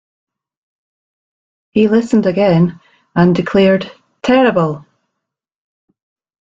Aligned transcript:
He 1.69 1.87
listened 1.87 2.25
again 2.25 2.79
and 3.15 3.35
declared 3.35 3.91
'Terrible! 4.23 4.83